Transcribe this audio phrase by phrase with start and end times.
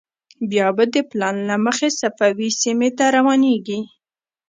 [0.49, 3.79] بیا به د پلان له مخې صفوي سیمې ته روانېږو.